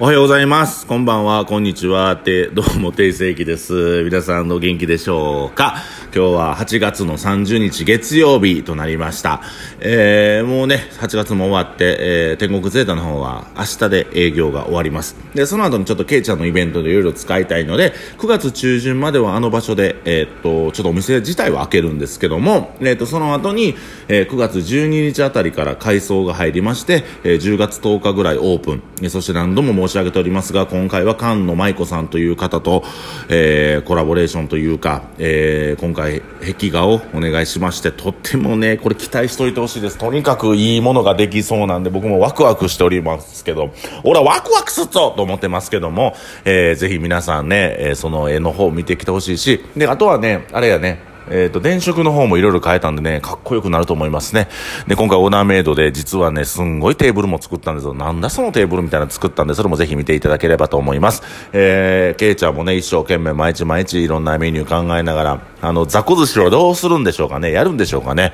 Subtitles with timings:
[0.00, 0.88] おはようございます。
[0.88, 2.16] こんばんは、こんにちは。
[2.16, 4.02] て、どうも、定世紀です。
[4.02, 5.76] 皆さんの元気でしょうか？
[6.12, 9.40] 今日は8月の30日月曜日となりました。
[9.78, 15.14] えー、もうね、8月も終わって、えー、天国ゼータの方は明日で営業が終わります。
[15.32, 23.76] で、その後にちょっとケイちゃんのイベントでいろいろ使いたいので、9月中旬まではあの場所で、えーっと、ちょっとお店自体は開けるんですけども、えーっと、その後に、
[24.08, 28.82] えー9月12日あたりから改装が入りまして、えー10月10日ぐらいオープン。
[29.02, 32.84] えーそして何度も申し上げておりますが、今回は菅野舞子さんという方と、
[33.28, 39.98] えーコラボレーションというか、えー今回、壁画をお願いしまして、とってもね、これ期待しといてほしいです。
[39.98, 43.72] とにかくいいものができそうなんで、僕もワクワクしておりますけど、
[44.04, 54.48] 俺はワクワクすっぞと思ってますけども、えーぜひ皆さんね、えその絵の方を見てきてほしいし、で、あとはね、あれやね、えっ、と、電飾の方もいろいろ変えたんでね、かっこよくなると思いますね。
[54.86, 57.94] で、今回オーダーメイドで、実はね、すんごいテーブルも作ったんですよ。
[57.94, 61.22] なんだそのテーブルみたいなの作ったんで、それもぜひ見ていただければと思います。
[61.52, 67.52] えー、ケイちゃんもね、一生懸命毎日毎日いろんなメニュー考えながら、あの、雑魚寿司をどうするんでしょうかね。
[67.52, 68.32] やるんでしょうかね。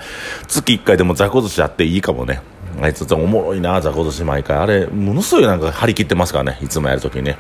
[0.49, 2.43] 月1回でも雑魚寿司あっていいかもね。
[2.81, 4.57] あいつおもろいな、雑魚寿司毎回。
[4.57, 6.59] あれ、ものすごいなんか張り切ってますからね。
[6.63, 7.37] いつもやるときにね。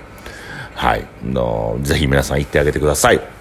[0.75, 1.07] はい。
[1.25, 3.40] のぜひ皆さん行ってあげてください。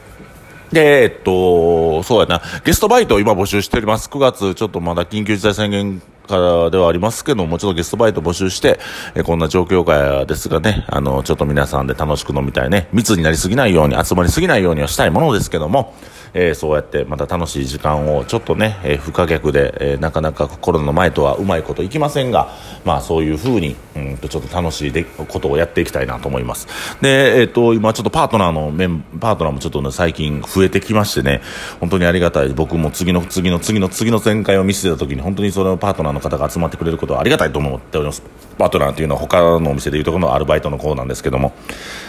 [0.72, 4.08] で、えっと、そうやな、ゲストバイトを今募集しております。
[4.09, 8.80] 9月、ちょっとまだ緊急事態宣言からではありますけども、ちょっとゲストバイト募集して、
[9.16, 15.95] えこんな状況下ですがね、あの、ちょっと皆さんで楽しく飲みたいね、密になりすぎないように、集まりすぎないようにはしたいものですけども、
[16.33, 22.49] えーそうやってまた楽しい時間をちょっとね、えー不可逆で、えーなかなかコロナの前とはうまいこといきませんが、
[22.85, 26.67] まあそういうふうに、うんとちょっと楽しいでことをやっていきたいなと思います。
[27.02, 31.41] で、えっ、と、今ちょっとパートナーのメン、パートナーもちょっとね、最近増えてきましてね、
[31.80, 32.50] 本当にありがたい。
[32.50, 38.22] 僕も次の次の次の次の前回を見せてた時に、本当にそのパートナーの方が集まってくれることはありがたいと思っております。
[38.57, 41.53] パートナーというのは他のお店でいうところのアルバイトの子なんですけども、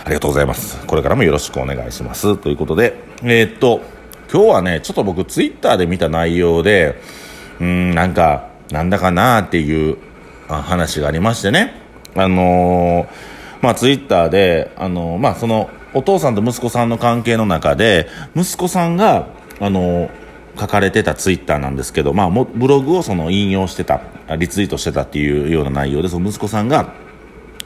[0.05, 0.85] ありがとうございます。
[0.87, 2.37] これからもよろしくお願いします。
[2.37, 3.81] ということで、えーっと、
[4.33, 7.01] 今日はね、ちょっと僕ツイッターで見た内容で、
[7.61, 9.99] うん、なんか、なんだかなっていう
[10.49, 11.75] 話がありましてね。
[12.15, 13.07] あのー
[13.61, 18.07] まあツイッターで、あのーまあその、お父さんと息子さんの関係の中で、
[18.37, 19.27] 息子さんが、
[19.59, 20.11] あのー
[20.59, 24.01] 書かれてたツイッターなんですけど、まあ、ブログをその引用してた、
[24.37, 26.93] リツイートしてたっていうような内容で、その息子さんが、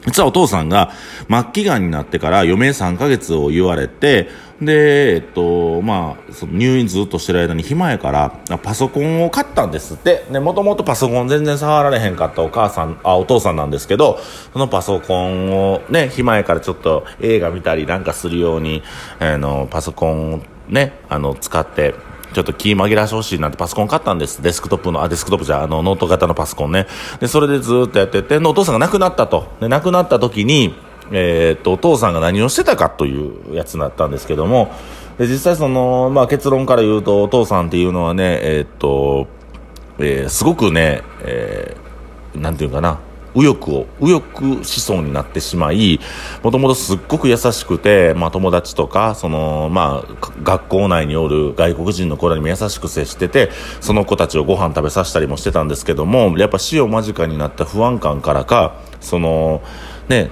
[0.06, 0.91] 実はお父さんが
[1.28, 4.28] 末期がんになってから余命3ヶ月を言われて、
[4.60, 8.31] で、えっと、まあ、その入院ずっとしてる間に暇やから、
[8.62, 10.25] パソコンを買ったんですって。
[10.31, 14.19] で、もともとパソコン全然触られへんかったお母さん、あ、お父さんなんですけど、
[14.53, 18.82] そのパソコンをね、暇やからちょっと映画見たりなんかするように、
[19.19, 21.94] あの、パソコンをね、あの、使って、
[22.34, 24.43] ちょっと気紛らわしてほしいなんてパソコン買ったんです。
[24.43, 26.87] デスクトップの、あ、デスクトップじゃ、あの、ノート型のパソコンね。
[27.21, 29.47] で、それでずっとやってて、でお父さんが亡くなったと。
[29.61, 30.75] で、亡くなった時に、
[31.12, 34.73] えーっと、お父さんが何をしてたかというやつだったんですけども、
[35.19, 39.28] で、実際その、まあ結論から言うと、お父さんっていうのはね、えーっと、
[39.99, 41.84] えーすごくね、えー
[42.41, 42.99] なんていうかな、
[43.34, 46.00] 右翼を、右翼思想になってしまい、
[46.43, 53.50] もともとすっごく優しくて、まあ友達とか、その、まあ、学校内におる外国人の子らにも優しく接してて、
[53.81, 59.62] その子たちをご飯食べさせたりもしてたんですけども、やっぱ死を間近になった不安感からか、その、
[60.09, 60.31] ね、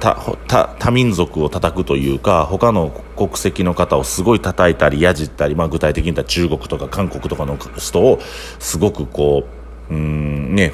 [0.00, 0.14] 他
[0.46, 8.20] 他多民族を叩くというか他の国籍の方をすごい叩いたりやじったり、まあ、具体的に言ったら中国とか韓国とかの人を
[8.58, 9.44] すごくこ
[9.90, 10.72] ううんね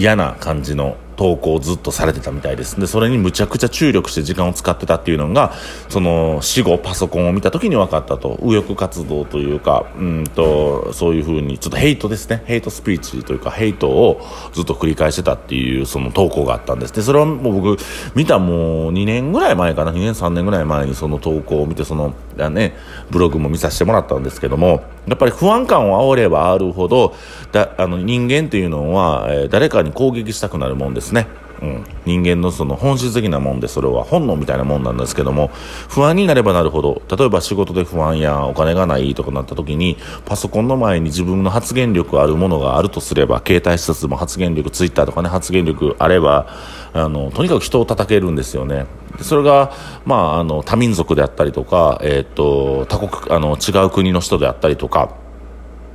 [0.00, 2.80] 嫌な感じの投稿をずっとされてたみたいです。
[2.80, 5.52] でそれにむちゃくちゃ注力して時間を使ってたっていうのが
[5.90, 8.38] その死後パソコンを見た時に分かったと。
[8.40, 12.42] 右翼活動というかうんとそういうふうにちょっとヘイトですね。
[12.46, 16.94] ヘイトスピーチというかヘイトをずっと繰り返してたっていうその投稿があったんです。
[16.94, 17.76] でそれはもう僕
[18.14, 19.92] 見たもう2年ぐらい前かな。
[19.92, 22.14] 2年3年ぐらい前にその投稿を見てその
[22.50, 22.74] ね
[23.10, 27.14] ブログも見させてもらったんですけどもやっぱり不安感を煽ればあるほど
[27.52, 31.26] だあの人間というのは、えー誰かに攻撃したくなるもんですね。
[31.62, 35.48] うん、人間のその本質的なもんでそれは本能みたいなもんなんですけども
[35.88, 46.48] 不安になればなるほど例えば仕事で不安やお金がないとかなった時にパソコンの前に自分の発言力あるものがあるとすれば携帯施設も発言力ツイッターとかね発言力あれば
[46.92, 48.86] あのとにかく人を叩けるんですよね。
[49.22, 49.72] それが、
[50.06, 55.14] まあ、あの多民族であったりとか、えー、と他国あの違う国の人であったりとか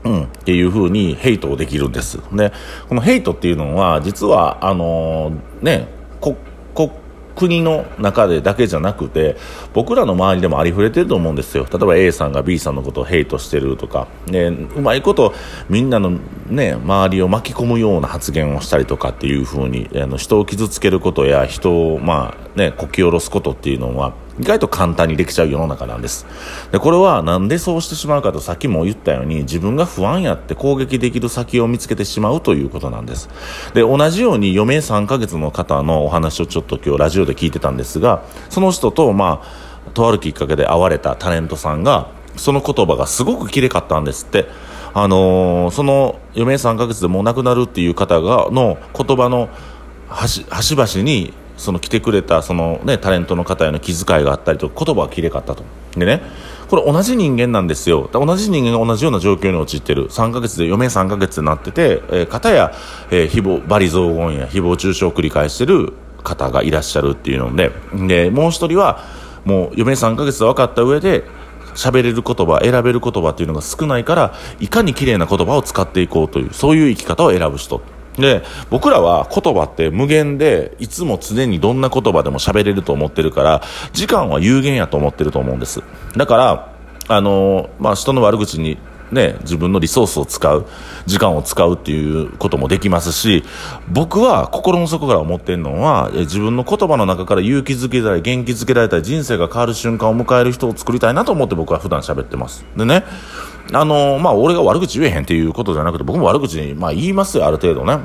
[0.06, 2.20] うん、っていうふうにヘイトをできるんです。
[2.32, 2.54] で、
[2.88, 5.32] このヘイトっていうのは、実は、あの
[5.62, 5.88] ね、
[6.22, 6.38] こ、
[6.74, 6.92] こ、
[7.36, 9.36] 国の中でだけじゃなくて
[9.74, 11.68] 僕らの周りでもありふれてると思うんですよ。
[11.70, 15.34] 例えば A さんが B さんのことをヘイトしてるとか、ね、うまいこと
[15.70, 16.18] みんなの、
[16.48, 26.26] ね、周りを巻き込むような発言をしたりとかっていうふうにあの人を傷つけることや人を、まあね、こき下ろすことっていうのは意外と簡単にできちゃう世の中なんです。
[26.72, 33.30] で、これはなんでそうしてしまうかとさっきも言ったように自分が不安やって攻撃できる先を見つけてしまうということなんです。
[33.74, 44.48] で、同じように余命3ヶ月の方のお話をちょっと今日ラジオで聞いてたんですが、その人とまあ、とあるきっかけで会われたタレントさんが、その言葉がすごく綺麗かったんですって。
[44.98, 49.50] あのー、その余命3ヶ月でもう亡くなるっていう方が、の言葉の
[50.08, 55.64] 端々にその来てくれたその、ね、タレントの方への気遣いがあったりと言葉がきれかったと。
[55.96, 56.22] でね
[56.70, 58.10] これ同じ人間なんですよ。
[58.12, 60.10] 同じ人間が同じような状況に陥ってる。
[60.10, 62.74] 3ヶ月で余命3ヶ月になってて、えー、方や、
[63.12, 65.94] えー、誹謗罵詈雑言や誹謗中傷を繰り返してる
[66.26, 69.04] 方がいらっしゃるっていうのででもう一人は
[69.46, 71.24] もう余命3ヶ月で分かった上で
[71.76, 77.82] 喋れる言葉選べる言葉っていうのが少ないからいかに綺麗な言葉を使っていこうというそういう生き方を選ぶ人。
[78.18, 83.62] で、僕らは言葉って無限で、いつも常にどんな言葉でも喋れると思ってるから、
[83.94, 85.84] 時間は有限やと思ってると思うんです。
[86.16, 86.76] だから、
[87.08, 88.78] あのまあ、人の悪口に
[89.12, 90.66] ね、自分のリソースを使う、
[91.06, 93.44] 時間を使うっていうこともできますし、
[93.90, 102.66] 僕は心の底から思ってるのは、自分の言葉の中から勇気づけたり、元気づけられたり、人生が変わる瞬間を迎える人を作りたいなと思って僕は普段喋ってます。
[102.76, 103.04] でね、
[103.74, 108.00] あのまあ、俺が悪口言えへんっていうことじゃなくて、僕も悪口に、まあ、言いますよ、ある程度ね。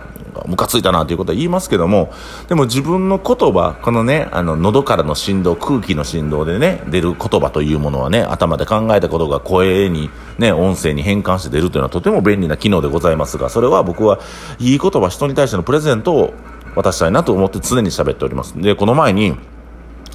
[0.46, 2.12] ムカついたなということは言いますけども、
[2.48, 14.18] でも自分の言葉、このね、あの、喉からの振動、空気の振動でね、出る言葉というものはね、頭で考えたことが声に、ね、音声に変換して出るというのはとても便利な機能でございますが、それは僕は
[14.58, 16.34] いい言葉、人に対してのプレゼントを
[16.76, 18.60] 渡したいなと思って常に喋っております。
[18.60, 19.36] で、この前に、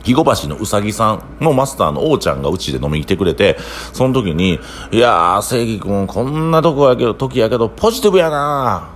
[0.05, 3.57] 肥後橋のうさぎさんのマスターの王ちゃんがうちで飲みに来てくれて、
[3.91, 4.59] その時に、
[4.91, 8.94] いやー、正義君、こんなとこやけど、時やけど、ポジティブやな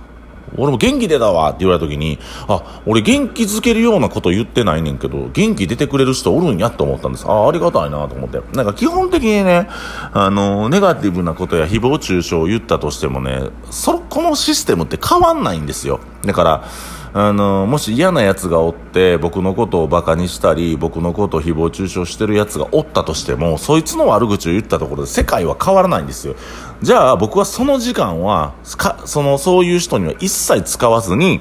[0.56, 2.18] 俺も元気出たわって言われた時に、
[2.48, 7.26] あ、俺元気づけるようなこと言ってないねんけど、元気出てくれる人おるんやと思ったんです。
[7.26, 8.40] あ、あありがたいなと思って。
[8.56, 9.68] なんか基本的にね、
[10.12, 16.00] あの、ネガティブなことや誹謗中傷を言ったとしてもね、そ、このシステムって変わんないんですよ。
[16.24, 16.64] だから、
[17.12, 26.36] あのもし嫌なやつがおって僕のことをバカにしたり僕のことを誹謗中傷してるやつがおったとしてもそいつの悪口を言ったところで世界は変わらないんですよ。
[26.82, 31.40] じゃあ僕はその時間はかそのそういう人には一切使わずに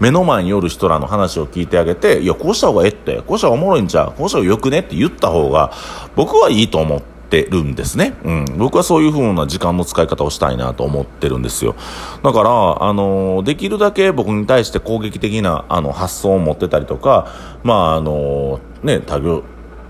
[0.00, 5.72] 目の前におる人らの話を聞いてあげて、いや、こうした方がええって、こうした方がおもろいんちゃう、こうした方がよくねって言った方が、
[6.14, 8.14] 僕はいいと思って、ってるんですね。
[8.24, 8.44] うん。
[8.56, 11.74] 僕はそういう風な時間の使い方をしたいなと思ってるんですよ。
[12.22, 17.26] だから、あの、できるだけ僕に対して攻撃的な、あの、発想を持ってたりとか、
[17.64, 19.42] まあ、あの、ね、他業、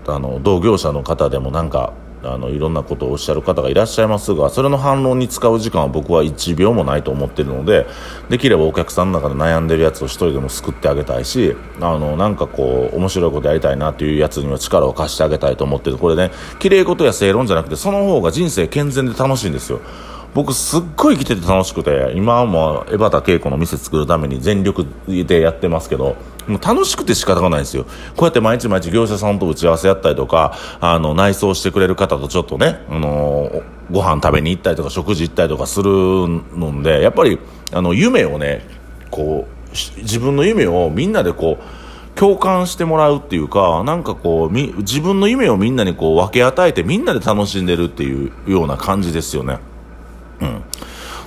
[0.07, 1.93] あの、同業者の方でもなんか、
[2.27, 7.85] あのいろんなことをおっしゃる方がいらっしゃいますがそれの反論に使う時間は僕は1秒もないと思っているので
[8.29, 19.79] できればお客さんの中で悩んでるやつを1人でも救ってあげたいしあのなんかこう面白いことやりたいなというやつには力を貸してあげたいと思ってるこれね綺麗事や正論じゃなくてその方が人生健全で楽しいんですよ。
[20.37, 26.15] 僕すっごい生きてて楽しくて今はもう江端恵子の店作るために全力でやってますけど
[26.47, 37.39] もう楽しくて仕方がないですよこうやって毎日毎日業者さんと打ち合わせやったりとかあの内装してくれる方とちょっとね、あのー、ご飯食べに行ったりとか食事行ったりとかするのでやっぱり
[37.73, 38.61] あの夢をね
[39.09, 49.59] こう自分の夢をみんなでこう共感してもらうっていうか、なんかこう、自分の夢をみんなにこう分け与えてみんなで楽しんでるっていうような感じですよね。
[50.41, 50.63] うん。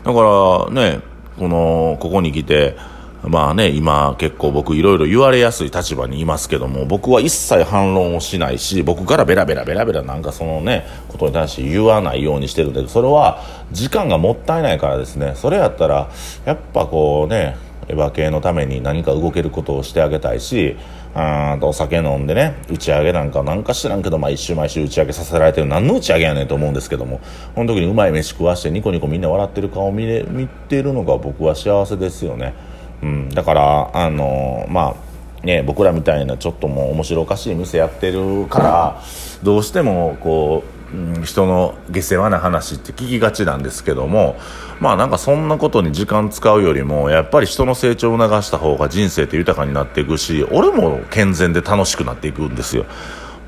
[0.05, 1.01] だからね、
[1.39, 2.77] この、ここに来て、
[3.23, 16.11] まあね、今結構僕いろいろ言われやすい立場にいますけども、僕は一切反論をしないし、僕からベラベラベラベラなんかそのね、ことに対して言わないようにしてるんで、それは時間がもったいないからですね、それやったら、
[16.47, 17.57] やっぱこうね、
[17.89, 20.77] エヴァ系のために何か動けることをしてあげたいし、
[21.15, 25.67] あとお酒飲んでね、打ち上げなんかなんか知らんけど、毎週毎週打ち上げさせられてる。
[25.67, 27.21] 何の打ち上げやねんと思うんですけども、
[27.55, 32.55] この時にうまい飯食わしてニコニコみんな笑ってる顔を見れ見てるのが僕は幸せですよね。
[33.03, 34.95] うん、だから、あのー、ま
[35.43, 39.03] あ、ね、僕らみたいなちょっともう面白おかしい店やってるから、
[39.43, 44.37] どうしてもこう、うん、人の下世話な話って聞きがちなんですけども
[44.81, 52.87] まあなんかそんなことに時間使うよりもやっぱり人の成長を促した方が人生って豊かになっていくし俺も健全で楽しくなっていくんですよ。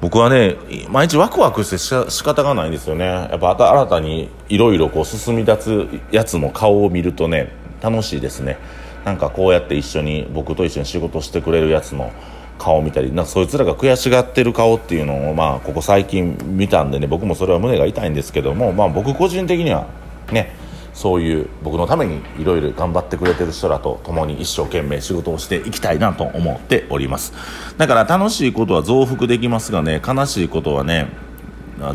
[0.01, 0.57] 僕はね
[0.91, 3.05] 毎日ワクワクしてし仕方がないんですよね。
[3.07, 8.59] やっぱ新たにいろいろ進み立つやつの顔を見るとね楽しいですね。
[9.05, 12.13] なんかこうやって一緒に僕と一緒に仕事してくれるやつの
[12.62, 19.88] 顔を見たりなんかそいつらが悔しがってる顔っていうのを、まあ、ここ最近見たんでね僕もそれは胸が痛いんですけども、まあ、僕個人的には
[20.31, 20.54] ね
[20.95, 27.33] そういう僕のためにいろいろ頑張ってくれてる人らと共に一生懸命仕事をしていきたいなと思っております。
[27.78, 31.09] だから楽しいことは増幅できますがね悲しいことはね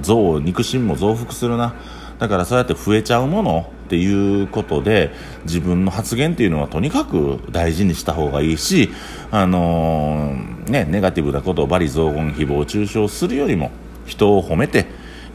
[0.02, 1.76] 増肉親も増幅するな。
[2.20, 5.12] だからそうやって増えちゃうものっていうことで
[5.46, 8.90] 自分の発言っていうのはとにかく大事にした方がいいし、
[9.32, 13.72] あのー、ね、ネガティブなことを罵詈雑言誹謗中傷するよりも
[14.06, 14.86] 人を褒めて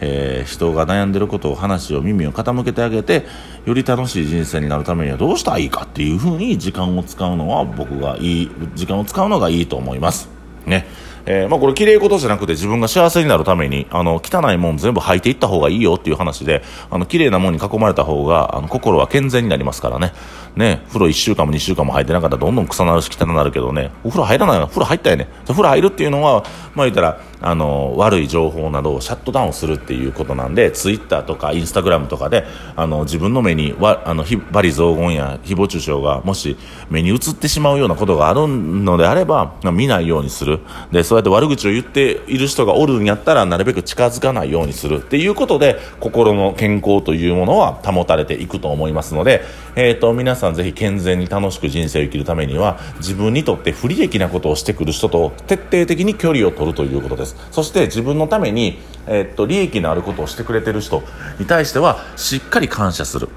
[0.04, 3.24] えー、人が悩んでることを話を耳を傾けてあげて
[3.64, 10.28] より楽しい人生になるためにはどうしたらいいかっていうふうに時間を使うのは僕がいい時間を使うのがいいと思います。
[10.66, 10.86] ね。
[11.24, 20.12] えー、まあこれ綺麗事じゃなくて自分が幸せになるために、あの、汚いもん全部履いていった方がいいよっていう話で、あの、綺麗なもんに囲まれた方が、あの、心は健全になりますからね。
[20.56, 25.28] ね、風呂1週間も2週間も入ってなかったらどんどん臭なるし汚なるけどね、お風呂入らない風呂入ったよね？
[25.46, 32.44] 風呂入るっていうのは、まあ言ったら、あの、悪い情報などをシャットダウンするっていうことなんで、ツイッターとかインスタグラムとかで、
[32.76, 36.56] あの、自分の目に、わ、あの、ひ、罵詈雑言や誹謗中傷が、もし
[36.90, 40.60] 目に映ってしまうようなことがあるのであれば、見ないようにする。
[40.90, 49.42] で、そうやって悪口を言っている人がおるんやったら、なるべく近づかないようにするっていうことで、心の健康というものは保たれていくと思いますので、
[49.74, 61.02] えっ、ー、と、皆さんぜひ健全に楽しく人生を生きるためには自分にとって不利益なことをしてくる人と徹底的に距離を取るということですそして自分のために、え、っと利益のあることをしてくれてる人
[61.38, 63.28] に対してはしっかり感謝する。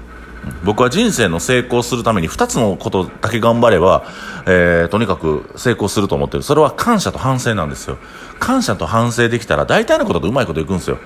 [0.64, 4.04] 僕は人生の成功するために2つのことだけ頑張れば、
[4.46, 6.44] えー、とにかく成功すると思ってる。
[6.44, 7.98] それは感謝と反省なんですよ。
[8.38, 10.98] 感謝と反省できたら大体のこととうまいこといくんですよ。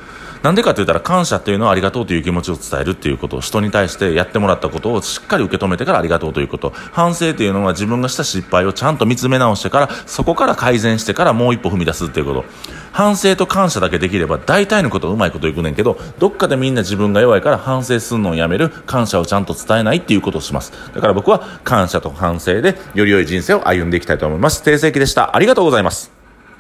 [0.43, 6.73] なんでかって言ったら感謝っていうのはありがとうという気持ちを伝えるっていうこと人に対してやってもらったことをしっかり受け止めてからありがとうということ。
[6.93, 12.45] 反省っていうのは自分がした失敗をちゃんと見つめ直してからそこから改善してからもう一歩踏み出すっていうこと。
[12.93, 20.73] 反省と感謝だけできれば大体のことはうまいこといくねんけどどっかでみんな自分が弱いから反省するのをやめる感謝をちゃんと伝えないっていうことをします。
[20.95, 24.63] だから僕は感謝と反省でより良い人生を歩んでいきたいと思います。
[24.63, 25.37] 定世紀でした。
[25.37, 26.20] ありがとうございます。